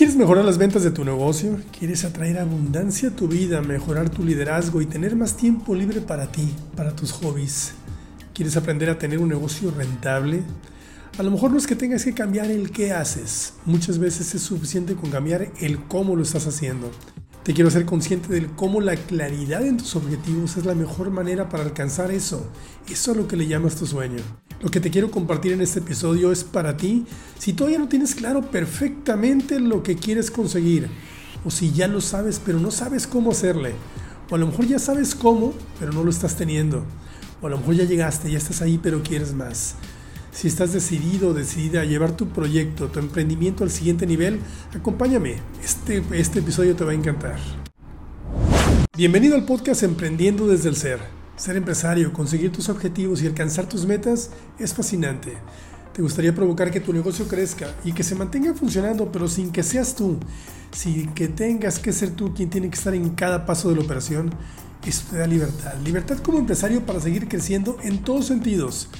¿Quieres 0.00 0.16
mejorar 0.16 0.46
las 0.46 0.56
ventas 0.56 0.82
de 0.82 0.92
tu 0.92 1.04
negocio? 1.04 1.60
¿Quieres 1.78 2.06
atraer 2.06 2.38
abundancia 2.38 3.10
a 3.10 3.12
tu 3.14 3.28
vida, 3.28 3.60
mejorar 3.60 4.08
tu 4.08 4.24
liderazgo 4.24 4.80
y 4.80 4.86
tener 4.86 5.14
más 5.14 5.36
tiempo 5.36 5.74
libre 5.74 6.00
para 6.00 6.32
ti, 6.32 6.54
para 6.74 6.96
tus 6.96 7.12
hobbies? 7.12 7.72
¿Quieres 8.32 8.56
aprender 8.56 8.88
a 8.88 8.98
tener 8.98 9.18
un 9.18 9.28
negocio 9.28 9.70
rentable? 9.70 10.42
A 11.18 11.22
lo 11.22 11.30
mejor 11.30 11.50
no 11.50 11.58
es 11.58 11.66
que 11.66 11.76
tengas 11.76 12.02
que 12.02 12.14
cambiar 12.14 12.50
el 12.50 12.70
qué 12.70 12.94
haces. 12.94 13.52
Muchas 13.66 13.98
veces 13.98 14.34
es 14.34 14.40
suficiente 14.40 14.94
con 14.94 15.10
cambiar 15.10 15.52
el 15.60 15.78
cómo 15.84 16.16
lo 16.16 16.22
estás 16.22 16.46
haciendo. 16.46 16.90
Te 17.42 17.52
quiero 17.52 17.68
hacer 17.68 17.84
consciente 17.84 18.32
de 18.32 18.46
cómo 18.56 18.80
la 18.80 18.96
claridad 18.96 19.66
en 19.66 19.76
tus 19.76 19.96
objetivos 19.96 20.56
es 20.56 20.64
la 20.64 20.74
mejor 20.74 21.10
manera 21.10 21.50
para 21.50 21.64
alcanzar 21.64 22.10
eso. 22.10 22.50
Eso 22.88 23.10
es 23.10 23.16
lo 23.18 23.28
que 23.28 23.36
le 23.36 23.48
llamas 23.48 23.76
tu 23.76 23.84
sueño. 23.84 24.22
Lo 24.60 24.70
que 24.70 24.80
te 24.80 24.90
quiero 24.90 25.10
compartir 25.10 25.52
en 25.52 25.62
este 25.62 25.78
episodio 25.78 26.30
es 26.32 26.44
para 26.44 26.76
ti 26.76 27.06
si 27.38 27.54
todavía 27.54 27.78
no 27.78 27.88
tienes 27.88 28.14
claro 28.14 28.42
perfectamente 28.42 29.58
lo 29.58 29.82
que 29.82 29.96
quieres 29.96 30.30
conseguir. 30.30 30.88
O 31.46 31.50
si 31.50 31.72
ya 31.72 31.88
lo 31.88 32.02
sabes 32.02 32.42
pero 32.44 32.60
no 32.60 32.70
sabes 32.70 33.06
cómo 33.06 33.30
hacerle. 33.30 33.72
O 34.28 34.34
a 34.34 34.38
lo 34.38 34.46
mejor 34.48 34.66
ya 34.66 34.78
sabes 34.78 35.14
cómo 35.14 35.54
pero 35.78 35.92
no 35.92 36.04
lo 36.04 36.10
estás 36.10 36.36
teniendo. 36.36 36.84
O 37.40 37.46
a 37.46 37.50
lo 37.50 37.56
mejor 37.56 37.74
ya 37.74 37.84
llegaste, 37.84 38.30
ya 38.30 38.36
estás 38.36 38.60
ahí 38.60 38.78
pero 38.82 39.02
quieres 39.02 39.32
más. 39.32 39.76
Si 40.30 40.46
estás 40.46 40.74
decidido 40.74 41.30
o 41.30 41.34
decidida 41.34 41.80
a 41.80 41.84
llevar 41.86 42.14
tu 42.14 42.28
proyecto, 42.28 42.88
tu 42.88 42.98
emprendimiento 42.98 43.64
al 43.64 43.70
siguiente 43.70 44.06
nivel, 44.06 44.40
acompáñame. 44.74 45.36
Este, 45.64 46.04
este 46.12 46.40
episodio 46.40 46.76
te 46.76 46.84
va 46.84 46.92
a 46.92 46.94
encantar. 46.94 47.38
Bienvenido 48.94 49.36
al 49.36 49.46
podcast 49.46 49.82
Emprendiendo 49.84 50.46
desde 50.46 50.68
el 50.68 50.76
Ser. 50.76 51.19
Ser 51.40 51.56
empresario, 51.56 52.12
conseguir 52.12 52.52
tus 52.52 52.68
objetivos 52.68 53.22
y 53.22 53.26
alcanzar 53.26 53.66
tus 53.66 53.86
metas 53.86 54.28
es 54.58 54.74
fascinante. 54.74 55.38
Te 55.94 56.02
gustaría 56.02 56.34
provocar 56.34 56.70
que 56.70 56.80
tu 56.80 56.92
negocio 56.92 57.26
crezca 57.26 57.74
y 57.82 57.94
que 57.94 58.02
se 58.02 58.14
mantenga 58.14 58.52
funcionando, 58.52 59.10
pero 59.10 59.26
sin 59.26 59.50
que 59.50 59.62
seas 59.62 59.96
tú, 59.96 60.18
sin 60.70 61.14
que 61.14 61.28
tengas 61.28 61.78
que 61.78 61.94
ser 61.94 62.10
tú 62.10 62.34
quien 62.34 62.50
tiene 62.50 62.68
que 62.68 62.76
estar 62.76 62.94
en 62.94 63.08
cada 63.14 63.46
paso 63.46 63.70
de 63.70 63.76
la 63.76 63.80
operación. 63.80 64.34
Eso 64.86 65.04
te 65.10 65.16
da 65.16 65.26
libertad. 65.26 65.72
Libertad 65.82 66.18
como 66.18 66.36
empresario 66.36 66.84
para 66.84 67.00
seguir 67.00 67.26
creciendo 67.26 67.78
en 67.82 68.04
todos 68.04 68.26
sentidos 68.26 68.90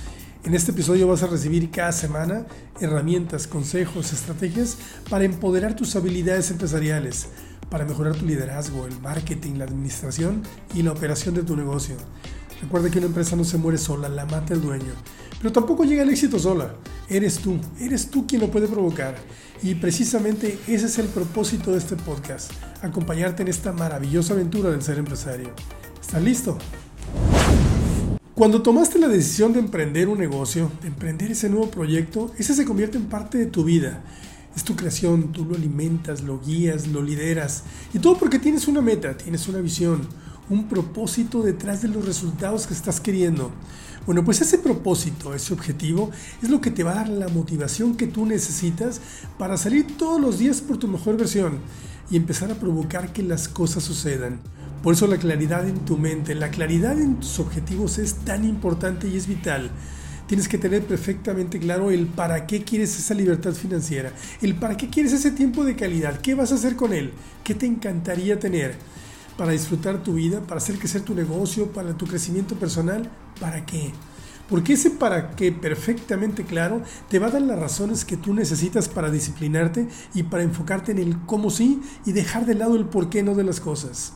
en 0.42 0.54
este 0.54 0.70
episodio 0.70 1.06
vas 1.06 1.22
a 1.22 1.26
recibir 1.26 1.70
cada 1.70 1.92
semana 1.92 2.46
herramientas, 2.80 3.46
consejos, 3.46 4.14
estrategias 4.14 4.78
para 5.10 5.24
empoderar 5.24 5.76
tus 5.76 5.94
habilidades 5.96 6.50
empresariales, 6.50 7.28
para 7.70 7.84
mejorar 7.84 8.16
tu 8.16 8.26
liderazgo, 8.26 8.86
el 8.86 9.00
marketing, 9.00 9.54
la 9.54 9.64
administración 9.64 10.42
y 10.74 10.82
la 10.82 10.92
operación 10.92 11.34
de 11.34 11.42
tu 11.42 11.56
negocio. 11.56 11.96
Recuerda 12.60 12.90
que 12.90 12.98
una 12.98 13.06
empresa 13.06 13.36
no 13.36 13.44
se 13.44 13.56
muere 13.56 13.78
sola, 13.78 14.08
la 14.08 14.26
mata 14.26 14.52
el 14.52 14.60
dueño. 14.60 14.92
Pero 15.38 15.52
tampoco 15.52 15.84
llega 15.84 16.02
el 16.02 16.10
éxito 16.10 16.38
sola. 16.38 16.74
Eres 17.08 17.38
tú, 17.38 17.58
eres 17.80 18.10
tú 18.10 18.26
quien 18.26 18.42
lo 18.42 18.50
puede 18.50 18.68
provocar. 18.68 19.16
Y 19.62 19.74
precisamente 19.76 20.58
ese 20.66 20.86
es 20.86 20.98
el 20.98 21.06
propósito 21.06 21.72
de 21.72 21.78
este 21.78 21.96
podcast, 21.96 22.52
acompañarte 22.82 23.42
en 23.42 23.48
esta 23.48 23.72
maravillosa 23.72 24.34
aventura 24.34 24.70
del 24.70 24.82
ser 24.82 24.98
empresario. 24.98 25.50
¿Estás 26.00 26.22
listo? 26.22 26.58
Cuando 28.34 28.62
tomaste 28.62 28.98
la 28.98 29.08
decisión 29.08 29.52
de 29.52 29.60
emprender 29.60 30.08
un 30.08 30.18
negocio, 30.18 30.70
de 30.80 30.88
emprender 30.88 31.30
ese 31.30 31.50
nuevo 31.50 31.70
proyecto, 31.70 32.32
ese 32.38 32.54
se 32.54 32.64
convierte 32.64 32.96
en 32.96 33.04
parte 33.04 33.38
de 33.38 33.46
tu 33.46 33.64
vida. 33.64 34.02
Es 34.56 34.64
tu 34.64 34.74
creación, 34.76 35.32
tú 35.32 35.44
lo 35.44 35.54
alimentas, 35.54 36.22
lo 36.22 36.40
guías, 36.40 36.88
lo 36.88 37.02
lideras. 37.02 37.64
Y 37.94 37.98
todo 37.98 38.18
porque 38.18 38.38
tienes 38.38 38.66
una 38.68 38.80
meta, 38.80 39.16
tienes 39.16 39.46
una 39.48 39.60
visión, 39.60 40.00
un 40.48 40.68
propósito 40.68 41.42
detrás 41.42 41.82
de 41.82 41.88
los 41.88 42.04
resultados 42.04 42.66
que 42.66 42.74
estás 42.74 43.00
queriendo. 43.00 43.52
Bueno, 44.06 44.24
pues 44.24 44.40
ese 44.40 44.58
propósito, 44.58 45.34
ese 45.34 45.52
objetivo, 45.52 46.10
es 46.42 46.50
lo 46.50 46.60
que 46.60 46.70
te 46.70 46.82
va 46.82 46.92
a 46.92 46.96
dar 46.96 47.08
la 47.08 47.28
motivación 47.28 47.96
que 47.96 48.06
tú 48.06 48.26
necesitas 48.26 49.00
para 49.38 49.56
salir 49.56 49.96
todos 49.96 50.20
los 50.20 50.38
días 50.38 50.60
por 50.60 50.78
tu 50.78 50.88
mejor 50.88 51.16
versión 51.16 51.58
y 52.10 52.16
empezar 52.16 52.50
a 52.50 52.56
provocar 52.56 53.12
que 53.12 53.22
las 53.22 53.46
cosas 53.48 53.84
sucedan. 53.84 54.40
Por 54.82 54.94
eso 54.94 55.06
la 55.06 55.18
claridad 55.18 55.68
en 55.68 55.84
tu 55.84 55.98
mente, 55.98 56.34
la 56.34 56.50
claridad 56.50 56.98
en 56.98 57.20
tus 57.20 57.38
objetivos 57.38 57.98
es 57.98 58.14
tan 58.14 58.44
importante 58.44 59.06
y 59.08 59.16
es 59.16 59.26
vital. 59.26 59.70
Tienes 60.30 60.46
que 60.46 60.58
tener 60.58 60.84
perfectamente 60.84 61.58
claro 61.58 61.90
el 61.90 62.06
para 62.06 62.46
qué 62.46 62.62
quieres 62.62 62.96
esa 62.96 63.14
libertad 63.14 63.52
financiera, 63.52 64.12
el 64.40 64.54
para 64.54 64.76
qué 64.76 64.88
quieres 64.88 65.12
ese 65.12 65.32
tiempo 65.32 65.64
de 65.64 65.74
calidad, 65.74 66.20
qué 66.20 66.36
vas 66.36 66.52
a 66.52 66.54
hacer 66.54 66.76
con 66.76 66.92
él, 66.92 67.10
qué 67.42 67.52
te 67.56 67.66
encantaría 67.66 68.38
tener 68.38 68.76
para 69.36 69.50
disfrutar 69.50 70.04
tu 70.04 70.12
vida, 70.12 70.40
para 70.42 70.58
hacer 70.58 70.78
crecer 70.78 71.02
tu 71.02 71.16
negocio, 71.16 71.72
para 71.72 71.98
tu 71.98 72.06
crecimiento 72.06 72.54
personal, 72.54 73.10
¿para 73.40 73.66
qué? 73.66 73.90
Porque 74.48 74.74
ese 74.74 74.92
para 74.92 75.32
qué 75.32 75.50
perfectamente 75.50 76.44
claro 76.44 76.80
te 77.08 77.18
va 77.18 77.26
a 77.26 77.30
dar 77.30 77.42
las 77.42 77.58
razones 77.58 78.04
que 78.04 78.16
tú 78.16 78.32
necesitas 78.32 78.88
para 78.88 79.10
disciplinarte 79.10 79.88
y 80.14 80.22
para 80.22 80.44
enfocarte 80.44 80.92
en 80.92 80.98
el 80.98 81.18
cómo 81.26 81.50
sí 81.50 81.82
y 82.06 82.12
dejar 82.12 82.46
de 82.46 82.54
lado 82.54 82.76
el 82.76 82.84
por 82.84 83.10
qué 83.10 83.24
no 83.24 83.34
de 83.34 83.42
las 83.42 83.58
cosas 83.58 84.12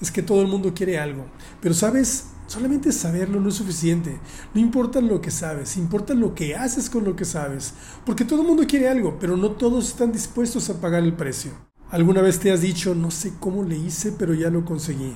es 0.00 0.10
que 0.10 0.22
todo 0.22 0.42
el 0.42 0.48
mundo 0.48 0.74
quiere 0.74 0.98
algo. 0.98 1.26
Pero 1.60 1.74
sabes, 1.74 2.24
solamente 2.46 2.92
saberlo 2.92 3.40
no 3.40 3.48
es 3.48 3.54
suficiente. 3.54 4.18
No 4.54 4.60
importa 4.60 5.00
lo 5.00 5.20
que 5.20 5.30
sabes, 5.30 5.76
importa 5.76 6.14
lo 6.14 6.34
que 6.34 6.54
haces 6.54 6.90
con 6.90 7.04
lo 7.04 7.16
que 7.16 7.24
sabes. 7.24 7.74
Porque 8.04 8.24
todo 8.24 8.42
el 8.42 8.48
mundo 8.48 8.64
quiere 8.66 8.88
algo, 8.88 9.18
pero 9.18 9.36
no 9.36 9.52
todos 9.52 9.88
están 9.88 10.12
dispuestos 10.12 10.68
a 10.70 10.80
pagar 10.80 11.02
el 11.02 11.14
precio. 11.14 11.52
¿Alguna 11.90 12.22
vez 12.22 12.38
te 12.38 12.50
has 12.50 12.62
dicho, 12.62 12.94
no 12.94 13.10
sé 13.10 13.34
cómo 13.38 13.62
le 13.62 13.76
hice, 13.76 14.12
pero 14.12 14.32
ya 14.32 14.48
lo 14.48 14.64
conseguí? 14.64 15.14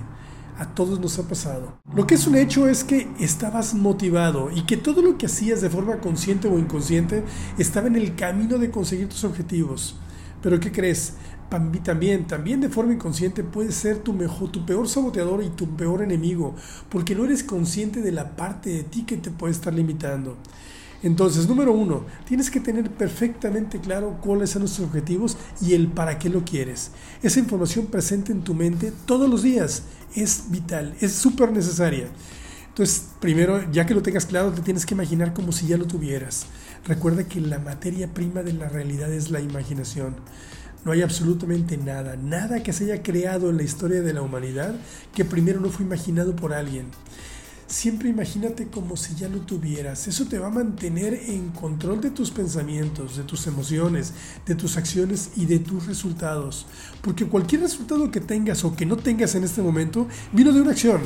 A 0.58 0.74
todos 0.74 1.00
nos 1.00 1.18
ha 1.18 1.28
pasado. 1.28 1.80
Lo 1.94 2.06
que 2.06 2.16
es 2.16 2.26
un 2.26 2.36
hecho 2.36 2.68
es 2.68 2.84
que 2.84 3.08
estabas 3.18 3.74
motivado 3.74 4.50
y 4.50 4.66
que 4.66 4.76
todo 4.76 5.00
lo 5.02 5.16
que 5.16 5.26
hacías 5.26 5.60
de 5.60 5.70
forma 5.70 6.00
consciente 6.00 6.48
o 6.48 6.58
inconsciente 6.58 7.24
estaba 7.58 7.86
en 7.88 7.96
el 7.96 8.14
camino 8.14 8.58
de 8.58 8.70
conseguir 8.70 9.08
tus 9.08 9.24
objetivos. 9.24 9.96
Pero 10.42 10.60
¿qué 10.60 10.70
crees? 10.70 11.14
También, 11.48 12.26
también 12.26 12.60
de 12.60 12.68
forma 12.68 12.92
inconsciente 12.92 13.44
puede 13.44 13.72
ser 13.72 13.98
tu, 13.98 14.12
mejor, 14.12 14.50
tu 14.50 14.64
peor 14.66 14.88
saboteador 14.88 15.42
y 15.42 15.50
tu 15.50 15.76
peor 15.76 16.02
enemigo, 16.02 16.54
porque 16.88 17.14
no 17.14 17.24
eres 17.24 17.42
consciente 17.44 18.00
de 18.00 18.12
la 18.12 18.36
parte 18.36 18.70
de 18.70 18.82
ti 18.82 19.04
que 19.04 19.16
te 19.16 19.30
puede 19.30 19.52
estar 19.52 19.72
limitando. 19.72 20.36
Entonces, 21.02 21.46
número 21.46 21.72
uno, 21.72 22.04
tienes 22.26 22.50
que 22.50 22.58
tener 22.58 22.90
perfectamente 22.90 23.80
claro 23.80 24.18
cuáles 24.20 24.50
son 24.50 24.62
los 24.62 24.80
objetivos 24.80 25.36
y 25.60 25.74
el 25.74 25.88
para 25.88 26.18
qué 26.18 26.28
lo 26.28 26.44
quieres. 26.44 26.90
Esa 27.22 27.38
información 27.38 27.86
presente 27.86 28.32
en 28.32 28.42
tu 28.42 28.54
mente 28.54 28.92
todos 29.04 29.28
los 29.28 29.42
días 29.42 29.84
es 30.14 30.44
vital, 30.50 30.96
es 31.00 31.12
súper 31.12 31.52
necesaria. 31.52 32.08
Entonces, 32.68 33.06
primero, 33.20 33.70
ya 33.70 33.86
que 33.86 33.94
lo 33.94 34.02
tengas 34.02 34.26
claro, 34.26 34.52
te 34.52 34.62
tienes 34.62 34.84
que 34.84 34.94
imaginar 34.94 35.32
como 35.32 35.52
si 35.52 35.66
ya 35.66 35.76
lo 35.76 35.86
tuvieras. 35.86 36.46
Recuerda 36.86 37.24
que 37.24 37.40
la 37.40 37.58
materia 37.58 38.12
prima 38.12 38.42
de 38.42 38.52
la 38.52 38.68
realidad 38.68 39.12
es 39.12 39.30
la 39.30 39.40
imaginación. 39.40 40.16
No 40.86 40.92
hay 40.92 41.02
absolutamente 41.02 41.76
nada, 41.76 42.14
nada 42.14 42.62
que 42.62 42.72
se 42.72 42.84
haya 42.84 43.02
creado 43.02 43.50
en 43.50 43.56
la 43.56 43.64
historia 43.64 44.02
de 44.02 44.14
la 44.14 44.22
humanidad 44.22 44.72
que 45.12 45.24
primero 45.24 45.58
no 45.60 45.68
fue 45.68 45.84
imaginado 45.84 46.36
por 46.36 46.54
alguien. 46.54 46.86
Siempre 47.66 48.08
imagínate 48.08 48.68
como 48.68 48.96
si 48.96 49.16
ya 49.16 49.28
lo 49.28 49.40
tuvieras. 49.40 50.06
Eso 50.06 50.26
te 50.26 50.38
va 50.38 50.46
a 50.46 50.50
mantener 50.50 51.14
en 51.14 51.48
control 51.48 52.00
de 52.00 52.12
tus 52.12 52.30
pensamientos, 52.30 53.16
de 53.16 53.24
tus 53.24 53.48
emociones, 53.48 54.12
de 54.46 54.54
tus 54.54 54.76
acciones 54.76 55.30
y 55.34 55.46
de 55.46 55.58
tus 55.58 55.88
resultados. 55.88 56.66
Porque 57.02 57.26
cualquier 57.26 57.62
resultado 57.62 58.12
que 58.12 58.20
tengas 58.20 58.62
o 58.62 58.76
que 58.76 58.86
no 58.86 58.96
tengas 58.96 59.34
en 59.34 59.42
este 59.42 59.62
momento 59.62 60.06
vino 60.32 60.52
de 60.52 60.60
una 60.60 60.70
acción. 60.70 61.00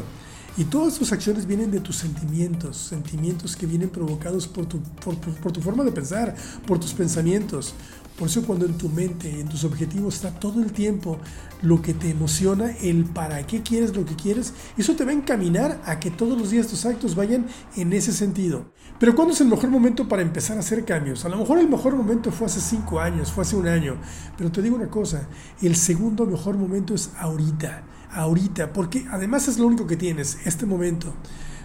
Y 0.57 0.65
todas 0.65 0.99
tus 0.99 1.13
acciones 1.13 1.47
vienen 1.47 1.71
de 1.71 1.81
tus 1.81 1.97
sentimientos, 1.97 2.77
sentimientos 2.77 3.57
que 3.57 3.67
vienen 3.67 3.89
provocados 3.89 4.47
por 4.49 4.67
tu, 4.67 4.81
por, 4.81 5.17
tu 5.53 5.61
forma 5.63 5.85
de 5.85 5.93
pensar, 5.93 6.35
por 6.67 6.79
tus 6.79 6.93
pensamientos. 6.93 7.73
Por 8.21 8.29
eso 8.29 8.43
cuando 8.43 8.67
en 8.67 8.77
tu 8.77 8.91
mente, 8.91 9.41
en 9.41 9.49
tus 9.49 9.65
objetivos 9.65 10.17
está 10.17 10.31
todo 10.39 10.63
el 10.63 10.73
tiempo 10.73 11.17
lo 11.63 11.81
que 11.81 11.95
te 11.95 12.11
emociona, 12.11 12.71
el 12.83 13.07
para 13.07 13.47
qué 13.47 13.63
quieres 13.63 13.97
lo 13.97 14.05
que 14.05 14.15
quieres, 14.15 14.53
eso 14.77 14.95
te 14.95 15.07
va 15.07 15.11
a 15.13 15.15
encaminar 15.15 15.81
a 15.87 15.99
que 15.99 16.11
todos 16.11 16.39
los 16.39 16.51
días 16.51 16.67
tus 16.67 16.85
actos 16.85 17.15
vayan 17.15 17.47
en 17.77 17.95
ese 17.95 18.13
sentido. 18.13 18.75
Pero 18.99 19.15
¿cuándo 19.15 19.33
es 19.33 19.41
el 19.41 19.49
mejor 19.49 19.71
momento 19.71 20.07
para 20.07 20.21
empezar 20.21 20.59
a 20.59 20.61
hacer 20.61 20.85
cambios? 20.85 21.25
A 21.25 21.31
lo 21.31 21.39
mejor 21.39 21.61
el 21.61 21.69
mejor 21.71 21.97
momento 21.97 22.31
fue 22.31 22.49
hace 22.49 22.61
cinco 22.61 23.01
años, 23.01 23.33
fue 23.33 23.41
hace 23.41 23.57
un 23.57 23.67
año, 23.67 23.97
pero 24.37 24.53
te 24.53 24.61
digo 24.61 24.77
una 24.77 24.91
cosa, 24.91 25.27
el 25.63 25.75
segundo 25.75 26.27
mejor 26.27 26.59
momento 26.59 26.93
es 26.93 27.13
ahorita, 27.19 27.85
ahorita, 28.13 28.75
porque 28.75 29.07
además 29.11 29.49
es 29.49 29.59
lo 29.59 29.67
único 29.67 29.87
que 29.87 29.97
tienes, 29.97 30.37
este 30.45 30.67
momento. 30.67 31.15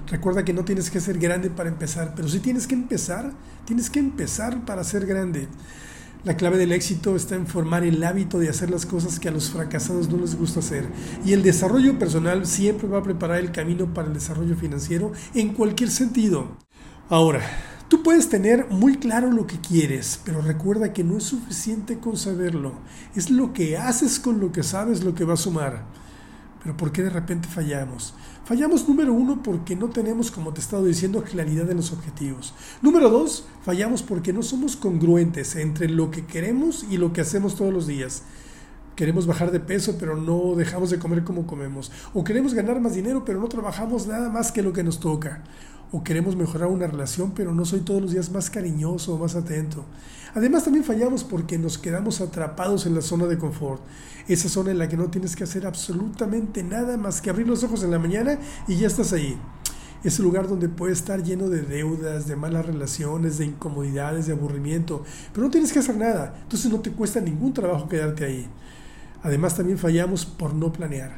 Recuerda 0.07 0.45
que 0.45 0.53
no 0.53 0.63
tienes 0.63 0.89
que 0.89 1.01
ser 1.01 1.19
grande 1.19 1.49
para 1.49 1.67
empezar, 1.67 2.13
pero 2.15 2.29
si 2.29 2.39
tienes 2.39 2.65
que 2.65 2.75
empezar, 2.75 3.33
tienes 3.65 3.89
que 3.89 3.99
empezar 3.99 4.63
para 4.63 4.85
ser 4.85 5.05
grande. 5.05 5.49
La 6.25 6.37
clave 6.37 6.57
del 6.57 6.71
éxito 6.71 7.15
está 7.15 7.35
en 7.35 7.45
formar 7.45 7.83
el 7.83 8.03
hábito 8.03 8.39
de 8.39 8.49
hacer 8.49 8.71
las 8.71 8.87
cosas 8.87 9.19
que 9.19 9.27
a 9.27 9.31
los 9.31 9.51
fracasados 9.51 10.09
no 10.09 10.17
les 10.17 10.35
gusta 10.35 10.59
hacer. 10.59 10.87
Y 11.23 11.33
el 11.33 11.43
desarrollo 11.43 11.99
personal 11.99 12.47
siempre 12.47 12.87
va 12.87 12.97
a 12.97 13.03
preparar 13.03 13.37
el 13.37 13.51
camino 13.51 13.93
para 13.93 14.07
el 14.07 14.15
desarrollo 14.15 14.55
financiero 14.55 15.11
en 15.35 15.53
cualquier 15.53 15.91
sentido. 15.91 16.57
Ahora, 17.09 17.41
tú 17.89 18.01
puedes 18.01 18.27
tener 18.27 18.65
muy 18.71 18.97
claro 18.97 19.31
lo 19.31 19.45
que 19.45 19.59
quieres, 19.59 20.19
pero 20.25 20.41
recuerda 20.41 20.93
que 20.93 21.03
no 21.03 21.15
es 21.17 21.25
suficiente 21.25 21.99
con 21.99 22.17
saberlo. 22.17 22.73
Es 23.15 23.29
lo 23.29 23.53
que 23.53 23.77
haces 23.77 24.19
con 24.19 24.39
lo 24.39 24.51
que 24.51 24.63
sabes 24.63 25.03
lo 25.03 25.13
que 25.13 25.25
va 25.25 25.35
a 25.35 25.37
sumar. 25.37 25.85
Pero 26.65 26.77
¿por 26.77 26.91
qué 26.91 27.03
de 27.03 27.11
repente 27.11 27.47
fallamos? 27.47 28.15
Fallamos 28.43 28.89
número 28.89 29.13
uno 29.13 29.43
porque 29.43 29.75
no 29.75 29.89
tenemos, 29.89 30.31
como 30.31 30.51
te 30.51 30.61
he 30.61 30.63
estado 30.63 30.83
diciendo, 30.83 31.23
claridad 31.23 31.69
en 31.69 31.77
los 31.77 31.91
objetivos. 31.91 32.55
Número 32.81 33.11
dos, 33.11 33.45
fallamos 33.61 34.01
porque 34.01 34.33
no 34.33 34.41
somos 34.41 34.75
congruentes 34.75 35.55
entre 35.57 35.87
lo 35.87 36.09
que 36.09 36.25
queremos 36.25 36.83
y 36.89 36.97
lo 36.97 37.13
que 37.13 37.21
hacemos 37.21 37.55
todos 37.55 37.71
los 37.71 37.85
días. 37.85 38.23
Queremos 38.95 39.27
bajar 39.27 39.51
de 39.51 39.59
peso, 39.59 39.97
pero 39.99 40.17
no 40.17 40.55
dejamos 40.55 40.89
de 40.89 40.97
comer 40.97 41.23
como 41.23 41.45
comemos. 41.45 41.91
O 42.15 42.23
queremos 42.23 42.55
ganar 42.55 42.81
más 42.81 42.95
dinero, 42.95 43.23
pero 43.23 43.39
no 43.39 43.47
trabajamos 43.47 44.07
nada 44.07 44.31
más 44.31 44.51
que 44.51 44.63
lo 44.63 44.73
que 44.73 44.81
nos 44.81 44.99
toca 44.99 45.43
o 45.91 46.03
queremos 46.03 46.35
mejorar 46.35 46.69
una 46.69 46.87
relación, 46.87 47.31
pero 47.31 47.53
no 47.53 47.65
soy 47.65 47.81
todos 47.81 48.01
los 48.01 48.11
días 48.11 48.31
más 48.31 48.49
cariñoso 48.49 49.13
o 49.13 49.17
más 49.17 49.35
atento. 49.35 49.85
Además 50.33 50.65
también 50.65 50.83
fallamos 50.83 51.23
porque 51.23 51.57
nos 51.57 51.77
quedamos 51.77 52.19
atrapados 52.19 52.85
en 52.85 52.95
la 52.95 53.01
zona 53.01 53.25
de 53.25 53.37
confort, 53.37 53.81
esa 54.27 54.49
zona 54.49 54.71
en 54.71 54.79
la 54.79 54.89
que 54.89 54.97
no 54.97 55.09
tienes 55.09 55.35
que 55.35 55.45
hacer 55.45 55.65
absolutamente 55.65 56.61
nada 56.63 56.97
más 56.97 57.21
que 57.21 57.29
abrir 57.29 57.47
los 57.47 57.63
ojos 57.63 57.83
en 57.83 57.91
la 57.91 57.99
mañana 57.99 58.37
y 58.67 58.75
ya 58.75 58.87
estás 58.87 59.13
ahí. 59.13 59.37
Ese 60.03 60.21
lugar 60.21 60.47
donde 60.47 60.67
puedes 60.67 60.99
estar 60.99 61.23
lleno 61.23 61.49
de 61.49 61.61
deudas, 61.61 62.27
de 62.27 62.35
malas 62.35 62.65
relaciones, 62.65 63.37
de 63.37 63.45
incomodidades, 63.45 64.27
de 64.27 64.33
aburrimiento, 64.33 65.03
pero 65.33 65.45
no 65.45 65.51
tienes 65.51 65.71
que 65.71 65.79
hacer 65.79 65.95
nada, 65.95 66.37
entonces 66.43 66.69
no 66.69 66.81
te 66.81 66.91
cuesta 66.91 67.21
ningún 67.21 67.53
trabajo 67.53 67.87
quedarte 67.87 68.25
ahí. 68.25 68.47
Además 69.23 69.55
también 69.55 69.77
fallamos 69.77 70.25
por 70.25 70.53
no 70.53 70.71
planear. 70.71 71.17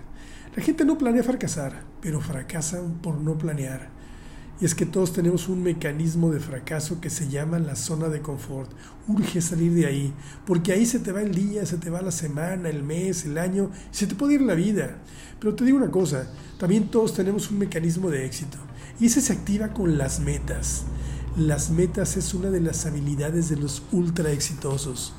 La 0.56 0.64
gente 0.64 0.86
no 0.86 0.98
planea 0.98 1.24
fracasar, 1.24 1.84
pero 2.02 2.22
fracasan 2.22 3.00
por 3.02 3.20
no 3.20 3.38
planear. 3.38 3.97
Y 4.60 4.66
es 4.66 4.74
que 4.74 4.88
todos 4.88 5.14
tenemos 5.14 5.50
un 5.50 5.62
mecanismo 5.62 6.32
de 6.32 6.40
fracaso 6.40 7.00
que 7.00 7.12
se 7.12 7.30
llama 7.30 7.60
la 7.60 7.76
zona 7.76 8.10
de 8.10 8.22
confort. 8.22 8.72
Urge 9.08 9.40
salir 9.40 9.74
de 9.74 9.86
ahí, 9.86 10.14
porque 10.48 10.72
ahí 10.72 10.86
se 10.88 11.00
te 11.00 11.12
va 11.12 11.22
el 11.22 11.36
día, 11.36 11.66
se 11.68 11.78
te 11.78 11.92
va 11.92 12.02
la 12.02 12.12
semana, 12.12 12.68
el 12.70 12.82
mes, 12.82 13.26
el 13.26 13.38
año, 13.38 13.70
se 13.92 14.08
te 14.08 14.16
puede 14.16 14.34
ir 14.34 14.42
la 14.42 14.56
vida. 14.56 14.98
Pero 15.40 15.54
te 15.54 15.64
digo 15.64 15.78
una 15.78 15.92
cosa, 15.92 16.28
también 16.58 16.90
todos 16.90 17.14
tenemos 17.14 17.52
un 17.52 17.60
mecanismo 17.60 18.10
de 18.10 18.26
éxito, 18.26 18.58
y 19.00 19.06
ese 19.06 19.22
se 19.22 19.34
activa 19.34 19.74
con 19.74 20.00
las 20.00 20.20
metas. 20.20 20.86
Las 21.38 21.70
metas 21.70 22.18
es 22.18 22.34
una 22.34 22.50
de 22.50 22.62
las 22.62 22.88
habilidades 22.88 23.50
de 23.50 23.58
los 23.58 23.84
ultra 23.92 24.32
exitosos. 24.32 25.14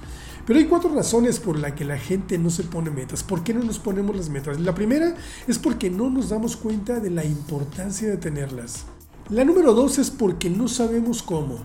Pero 0.49 0.59
hay 0.59 0.67
cuatro 0.67 0.93
razones 0.93 1.39
por 1.39 1.59
las 1.59 1.75
que 1.75 1.85
la 1.85 1.99
gente 1.99 2.39
no 2.39 2.51
se 2.51 2.65
pone 2.65 2.91
metas. 2.91 3.23
¿Por 3.23 3.45
qué 3.45 3.55
no 3.55 3.63
nos 3.63 3.79
ponemos 3.79 4.17
las 4.17 4.31
metas? 4.31 4.59
La 4.59 4.75
primera 4.75 5.15
es 5.47 5.59
porque 5.59 5.91
no 5.91 6.11
nos 6.11 6.31
damos 6.31 6.57
cuenta 6.57 6.99
de 6.99 7.11
la 7.11 7.25
importancia 7.25 8.09
de 8.09 8.17
tenerlas. 8.17 8.87
La 9.31 9.45
número 9.45 9.75
dos 9.75 9.99
es 9.99 10.11
porque 10.11 10.49
no 10.49 10.69
sabemos 10.69 11.23
cómo 11.23 11.59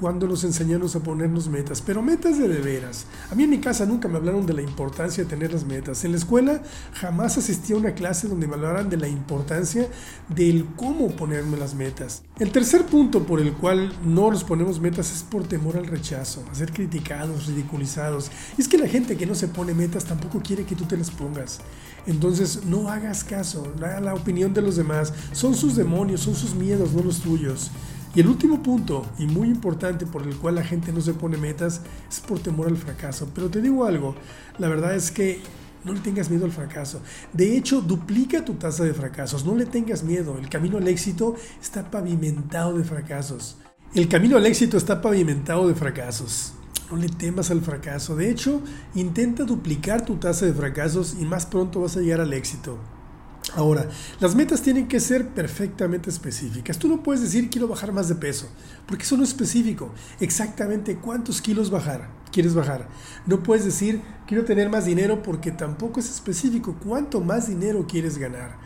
cuando 0.00 0.26
nos 0.26 0.44
enseñamos 0.44 0.96
a 0.96 1.00
ponernos 1.00 1.48
metas, 1.48 1.82
pero 1.82 2.00
metas 2.00 2.38
de 2.38 2.48
de 2.48 2.60
veras. 2.60 3.04
A 3.30 3.34
mí 3.34 3.44
en 3.44 3.50
mi 3.50 3.58
casa 3.58 3.84
nunca 3.84 4.08
me 4.08 4.16
hablaron 4.16 4.46
de 4.46 4.54
la 4.54 4.62
importancia 4.62 5.22
de 5.22 5.28
tener 5.28 5.52
las 5.52 5.64
metas. 5.64 6.04
En 6.04 6.12
la 6.12 6.16
escuela 6.16 6.62
jamás 6.94 7.36
asistí 7.36 7.74
a 7.74 7.76
una 7.76 7.92
clase 7.92 8.26
donde 8.26 8.46
me 8.46 8.54
hablaran 8.54 8.88
de 8.88 8.96
la 8.96 9.08
importancia 9.08 9.88
del 10.34 10.66
cómo 10.74 11.08
ponerme 11.10 11.58
las 11.58 11.74
metas. 11.74 12.22
El 12.38 12.50
tercer 12.50 12.86
punto 12.86 13.24
por 13.24 13.40
el 13.40 13.52
cual 13.52 13.92
no 14.02 14.30
nos 14.30 14.42
ponemos 14.42 14.80
metas 14.80 15.12
es 15.12 15.22
por 15.22 15.46
temor 15.46 15.76
al 15.76 15.86
rechazo, 15.86 16.42
a 16.50 16.54
ser 16.54 16.72
criticados, 16.72 17.46
ridiculizados. 17.46 18.30
Y 18.56 18.62
es 18.62 18.68
que 18.68 18.78
la 18.78 18.88
gente 18.88 19.16
que 19.18 19.26
no 19.26 19.34
se 19.34 19.48
pone 19.48 19.74
metas 19.74 20.06
tampoco 20.06 20.40
quiere 20.40 20.64
que 20.64 20.74
tú 20.74 20.86
te 20.86 20.96
las 20.96 21.10
pongas. 21.10 21.60
Entonces 22.06 22.64
no 22.64 22.88
hagas 22.88 23.22
caso, 23.24 23.70
a 23.82 24.00
la 24.00 24.14
opinión 24.14 24.54
de 24.54 24.62
los 24.62 24.76
demás. 24.76 25.12
Son 25.32 25.54
sus 25.54 25.76
demonios, 25.76 26.22
son 26.22 26.34
sus 26.34 26.54
miedos, 26.54 26.94
no 26.94 27.02
los 27.02 27.20
tuyos. 27.20 27.70
Y 28.14 28.20
el 28.20 28.26
último 28.26 28.60
punto, 28.60 29.06
y 29.18 29.26
muy 29.26 29.48
importante 29.48 30.04
por 30.04 30.22
el 30.22 30.36
cual 30.36 30.56
la 30.56 30.64
gente 30.64 30.92
no 30.92 31.00
se 31.00 31.14
pone 31.14 31.36
metas, 31.36 31.82
es 32.08 32.18
por 32.20 32.40
temor 32.40 32.66
al 32.66 32.76
fracaso. 32.76 33.30
Pero 33.34 33.48
te 33.48 33.62
digo 33.62 33.84
algo, 33.84 34.16
la 34.58 34.68
verdad 34.68 34.96
es 34.96 35.12
que 35.12 35.40
no 35.84 35.92
le 35.92 36.00
tengas 36.00 36.28
miedo 36.28 36.44
al 36.44 36.50
fracaso. 36.50 37.00
De 37.32 37.56
hecho, 37.56 37.80
duplica 37.80 38.44
tu 38.44 38.54
tasa 38.54 38.84
de 38.84 38.94
fracasos. 38.94 39.44
No 39.44 39.54
le 39.54 39.64
tengas 39.64 40.02
miedo. 40.02 40.36
El 40.38 40.48
camino 40.48 40.78
al 40.78 40.88
éxito 40.88 41.36
está 41.62 41.88
pavimentado 41.90 42.76
de 42.76 42.84
fracasos. 42.84 43.58
El 43.94 44.08
camino 44.08 44.36
al 44.36 44.46
éxito 44.46 44.76
está 44.76 45.00
pavimentado 45.00 45.68
de 45.68 45.74
fracasos. 45.74 46.54
No 46.90 46.96
le 46.96 47.08
temas 47.08 47.52
al 47.52 47.60
fracaso. 47.60 48.16
De 48.16 48.28
hecho, 48.28 48.60
intenta 48.96 49.44
duplicar 49.44 50.04
tu 50.04 50.16
tasa 50.16 50.46
de 50.46 50.52
fracasos 50.52 51.16
y 51.18 51.24
más 51.24 51.46
pronto 51.46 51.80
vas 51.80 51.96
a 51.96 52.00
llegar 52.00 52.20
al 52.20 52.32
éxito. 52.32 52.78
Ahora, 53.54 53.88
las 54.20 54.34
metas 54.34 54.62
tienen 54.62 54.86
que 54.86 55.00
ser 55.00 55.28
perfectamente 55.28 56.08
específicas. 56.10 56.78
Tú 56.78 56.88
no 56.88 57.02
puedes 57.02 57.22
decir 57.22 57.50
quiero 57.50 57.66
bajar 57.66 57.92
más 57.92 58.08
de 58.08 58.14
peso, 58.14 58.48
porque 58.86 59.04
eso 59.04 59.16
no 59.16 59.24
es 59.24 59.30
específico. 59.30 59.92
Exactamente 60.20 60.96
cuántos 60.96 61.40
kilos 61.40 61.70
bajar, 61.70 62.08
quieres 62.30 62.54
bajar. 62.54 62.88
No 63.26 63.42
puedes 63.42 63.64
decir 63.64 64.00
quiero 64.26 64.44
tener 64.44 64.70
más 64.70 64.84
dinero 64.84 65.22
porque 65.22 65.50
tampoco 65.50 66.00
es 66.00 66.10
específico 66.10 66.76
cuánto 66.82 67.20
más 67.20 67.48
dinero 67.48 67.86
quieres 67.88 68.18
ganar. 68.18 68.58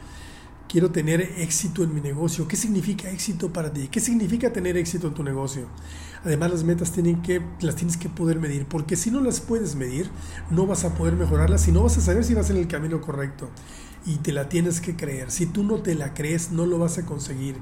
Quiero 0.68 0.90
tener 0.90 1.20
éxito 1.20 1.84
en 1.84 1.94
mi 1.94 2.00
negocio. 2.00 2.48
¿Qué 2.48 2.56
significa 2.56 3.08
éxito 3.10 3.52
para 3.52 3.72
ti? 3.72 3.88
¿Qué 3.88 4.00
significa 4.00 4.52
tener 4.52 4.76
éxito 4.76 5.06
en 5.06 5.14
tu 5.14 5.22
negocio? 5.22 5.68
Además, 6.24 6.50
las 6.52 6.64
metas 6.64 6.90
tienen 6.90 7.22
que, 7.22 7.42
las 7.60 7.76
tienes 7.76 7.96
que 7.96 8.08
poder 8.08 8.40
medir, 8.40 8.66
porque 8.66 8.96
si 8.96 9.10
no 9.10 9.20
las 9.20 9.40
puedes 9.40 9.74
medir, 9.74 10.10
no 10.50 10.66
vas 10.66 10.84
a 10.84 10.94
poder 10.94 11.14
mejorarlas 11.14 11.68
y 11.68 11.72
no 11.72 11.82
vas 11.82 11.98
a 11.98 12.00
saber 12.00 12.24
si 12.24 12.34
vas 12.34 12.50
en 12.50 12.56
el 12.56 12.66
camino 12.66 13.00
correcto 13.00 13.50
y 14.06 14.16
te 14.16 14.32
la 14.32 14.48
tienes 14.48 14.80
que 14.80 14.96
creer. 14.96 15.30
Si 15.30 15.46
tú 15.46 15.64
no 15.64 15.82
te 15.82 15.94
la 15.94 16.14
crees, 16.14 16.50
no 16.50 16.66
lo 16.66 16.78
vas 16.78 16.98
a 16.98 17.06
conseguir. 17.06 17.56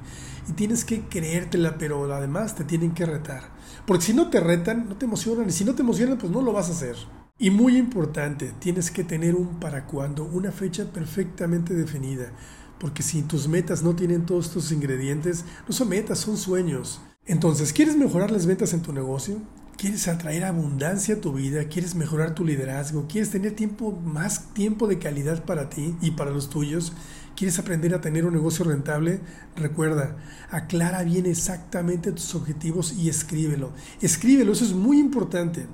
Y 0.49 0.53
tienes 0.53 0.83
que 0.83 1.01
creértela, 1.01 1.77
pero 1.77 2.11
además 2.13 2.55
te 2.55 2.63
tienen 2.63 2.93
que 2.93 3.05
retar. 3.05 3.51
Porque 3.85 4.05
si 4.05 4.13
no 4.13 4.29
te 4.29 4.39
retan, 4.39 4.89
no 4.89 4.97
te 4.97 5.05
emocionan. 5.05 5.47
Y 5.47 5.51
si 5.51 5.63
no 5.63 5.75
te 5.75 5.81
emocionan, 5.81 6.17
pues 6.17 6.31
no 6.31 6.41
lo 6.41 6.51
vas 6.51 6.69
a 6.69 6.73
hacer. 6.73 6.95
Y 7.39 7.49
muy 7.49 7.77
importante, 7.77 8.53
tienes 8.59 8.91
que 8.91 9.03
tener 9.03 9.35
un 9.35 9.59
para 9.59 9.85
cuando, 9.85 10.25
una 10.25 10.51
fecha 10.51 10.85
perfectamente 10.91 11.73
definida. 11.73 12.31
Porque 12.79 13.03
si 13.03 13.21
tus 13.21 13.47
metas 13.47 13.81
no 13.81 13.95
tienen 13.95 14.25
todos 14.25 14.47
estos 14.47 14.71
ingredientes, 14.71 15.45
no 15.67 15.73
son 15.73 15.89
metas, 15.89 16.19
son 16.19 16.37
sueños. 16.37 17.01
Entonces, 17.25 17.71
¿quieres 17.71 17.95
mejorar 17.95 18.31
las 18.31 18.45
ventas 18.45 18.73
en 18.73 18.81
tu 18.81 18.91
negocio? 18.91 19.41
quieres 19.83 20.07
atraer 20.07 20.45
abundancia 20.45 21.15
a 21.15 21.19
tu 21.19 21.33
vida, 21.33 21.65
quieres 21.65 21.95
mejorar 21.95 22.35
tu 22.35 22.45
liderazgo, 22.45 23.05
quieres 23.07 23.31
tener 23.31 23.53
tiempo, 23.53 23.91
más 24.05 24.53
tiempo 24.53 24.87
de 24.87 24.99
calidad 24.99 25.43
para 25.43 25.69
ti 25.69 25.95
y 26.01 26.11
para 26.11 26.31
los 26.31 26.49
tuyos, 26.49 26.93
quieres 27.35 27.59
aprender 27.59 27.93
a 27.93 27.99
tener 27.99 28.25
un 28.25 28.33
negocio 28.33 28.63
rentable, 28.63 29.19
recuerda, 29.55 30.15
aclara 30.51 31.03
bien 31.03 31.25
exactamente 31.25 32.11
tus 32.11 32.33
objetivos 32.35 32.93
y 32.93 33.09
escríbelo. 33.09 33.73
Escríbelo, 34.01 34.53
eso 34.53 34.63
es 34.63 34.73
muy 34.73 34.99
importante. 34.99 35.65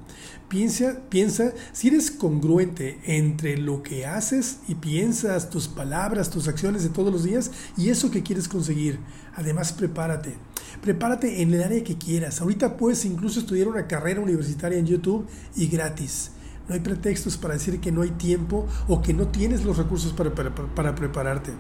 Piensa, 0.47 1.01
piensa 1.09 1.53
si 1.73 1.89
eres 1.89 2.09
congruente 2.09 2.99
entre 3.03 3.57
lo 3.57 3.83
que 3.83 4.07
haces 4.07 4.61
y 4.67 4.75
piensas, 4.75 5.51
tus 5.51 5.67
palabras, 5.67 6.31
tus 6.31 6.47
acciones 6.47 6.81
de 6.81 6.89
todos 6.89 7.13
los 7.13 7.23
días 7.23 7.51
y 7.77 7.89
eso 7.89 8.09
que 8.09 8.23
quieres 8.23 8.47
conseguir. 8.47 8.99
Además, 9.35 9.71
prepárate. 9.71 10.35
Prepárate 10.81 11.41
en 11.41 11.53
el 11.53 11.63
área 11.63 11.83
que 11.83 11.97
quieras. 11.97 12.39
Ahorita 12.39 12.77
puedes 12.77 13.03
incluso 13.03 13.41
estudiar 13.41 13.67
una 13.67 13.87
carrera 13.87 14.21
universitaria 14.21 14.79
en 14.79 14.85
YouTube 14.85 15.27
y 15.55 15.67
gratis. 15.67 16.31
No 16.69 16.75
hay 16.75 16.81
pretextos 16.81 17.35
para 17.35 17.55
decir 17.55 17.81
que 17.81 17.91
no 17.91 18.03
hay 18.03 18.11
tiempo 18.11 18.65
o 18.87 19.01
que 19.01 19.13
no 19.13 19.27
tienes 19.27 19.65
los 19.65 19.77
recursos 19.77 20.13
para, 20.13 20.33
para, 20.33 20.95
prepararte. 20.95 21.51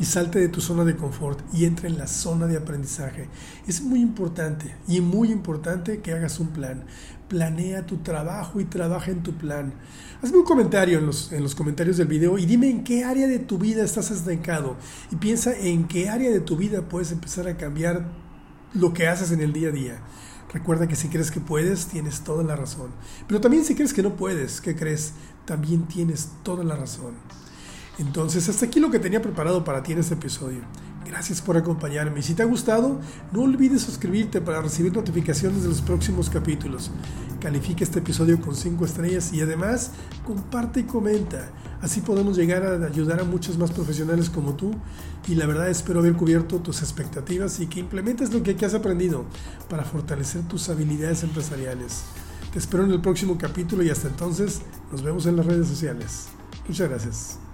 Y 0.00 0.04
salte 0.04 0.38
de 0.38 0.48
tu 0.48 0.62
zona 0.62 0.84
de 0.84 0.96
confort 0.96 1.40
y 1.52 1.66
entra 1.66 1.86
en 1.86 1.98
la 1.98 2.06
zona 2.06 2.46
de 2.46 2.56
aprendizaje. 2.56 3.28
Es 3.68 3.82
muy 3.82 4.00
importante 4.00 4.74
y 4.88 5.02
muy 5.02 5.30
importante 5.30 6.00
que 6.00 6.12
hagas 6.12 6.40
un 6.40 6.48
plan. 6.48 6.84
Planea 7.28 7.84
tu 7.84 7.98
trabajo 7.98 8.60
y 8.60 8.64
trabaja 8.64 9.10
en 9.10 9.22
tu 9.22 9.34
plan. 9.34 9.74
Hazme 10.22 10.38
un 10.38 10.44
comentario 10.44 10.98
en 10.98 11.06
los, 11.06 11.32
en 11.32 11.42
los 11.42 11.54
comentarios 11.54 11.98
del 11.98 12.08
video 12.08 12.38
y 12.38 12.46
dime 12.46 12.70
en 12.70 12.82
qué 12.82 13.04
área 13.04 13.28
de 13.28 13.40
tu 13.40 13.58
vida 13.58 13.84
estás 13.84 14.10
estancado. 14.10 14.76
Y 15.12 15.16
piensa 15.16 15.56
en 15.56 15.86
qué 15.86 16.08
área 16.08 16.30
de 16.30 16.40
tu 16.40 16.56
vida 16.56 16.88
puedes 16.88 17.12
empezar 17.12 17.46
a 17.46 17.58
cambiar 17.58 18.06
lo 18.74 18.92
que 18.92 19.08
haces 19.08 19.32
en 19.32 19.40
el 19.40 19.52
día 19.52 19.68
a 19.68 19.72
día. 19.72 19.98
Recuerda 20.52 20.88
que 20.88 20.96
si 20.96 21.08
crees 21.08 21.30
que 21.30 21.40
puedes, 21.40 21.86
tienes 21.86 22.22
toda 22.22 22.42
la 22.42 22.56
razón. 22.56 22.90
Pero 23.28 23.40
también 23.40 23.64
si 23.64 23.74
crees 23.74 23.92
que 23.92 24.02
no 24.02 24.16
puedes, 24.16 24.60
¿qué 24.60 24.74
crees? 24.74 25.12
También 25.44 25.86
tienes 25.86 26.30
toda 26.42 26.64
la 26.64 26.76
razón. 26.76 27.14
Entonces, 27.98 28.48
hasta 28.48 28.66
aquí 28.66 28.80
lo 28.80 28.90
que 28.90 28.98
tenía 28.98 29.22
preparado 29.22 29.62
para 29.62 29.82
ti 29.82 29.92
en 29.92 29.98
este 29.98 30.14
episodio. 30.14 30.60
Gracias 31.06 31.40
por 31.40 31.56
acompañarme. 31.56 32.22
Si 32.22 32.34
te 32.34 32.42
ha 32.42 32.46
gustado, 32.46 33.00
no 33.32 33.42
olvides 33.42 33.82
suscribirte 33.82 34.40
para 34.40 34.62
recibir 34.62 34.94
notificaciones 34.94 35.62
de 35.62 35.68
los 35.68 35.82
próximos 35.82 36.30
capítulos. 36.30 36.90
Califica 37.40 37.84
este 37.84 37.98
episodio 37.98 38.40
con 38.40 38.54
5 38.54 38.84
estrellas 38.84 39.32
y 39.32 39.40
además 39.40 39.92
comparte 40.26 40.80
y 40.80 40.84
comenta. 40.84 41.50
Así 41.82 42.00
podemos 42.00 42.36
llegar 42.36 42.64
a 42.64 42.86
ayudar 42.86 43.20
a 43.20 43.24
muchos 43.24 43.56
más 43.56 43.70
profesionales 43.70 44.28
como 44.28 44.54
tú. 44.54 44.72
Y 45.28 45.34
la 45.34 45.46
verdad 45.46 45.68
espero 45.68 46.00
haber 46.00 46.14
cubierto 46.14 46.58
tus 46.58 46.82
expectativas 46.82 47.60
y 47.60 47.66
que 47.66 47.80
implementes 47.80 48.32
lo 48.32 48.42
que 48.42 48.56
has 48.64 48.74
aprendido 48.74 49.24
para 49.68 49.84
fortalecer 49.84 50.42
tus 50.42 50.68
habilidades 50.68 51.22
empresariales. 51.22 52.02
Te 52.52 52.58
espero 52.58 52.84
en 52.84 52.90
el 52.90 53.00
próximo 53.00 53.38
capítulo 53.38 53.82
y 53.82 53.90
hasta 53.90 54.08
entonces 54.08 54.62
nos 54.90 55.02
vemos 55.02 55.26
en 55.26 55.36
las 55.36 55.46
redes 55.46 55.68
sociales. 55.68 56.28
Muchas 56.66 56.88
gracias. 56.88 57.49